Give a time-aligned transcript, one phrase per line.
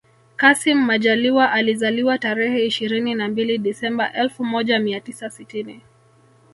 [0.35, 5.81] Kassim Majaliwa alizaliwa tarehe ishirini na mbili Disemba elfu moja mia tisa sitini